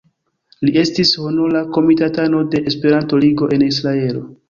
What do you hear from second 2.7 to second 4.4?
Esperanto-Ligo en Israelo.